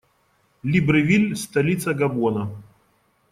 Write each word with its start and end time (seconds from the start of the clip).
Либревиль- 0.63 1.35
столица 1.35 1.93
Габона. 1.93 2.49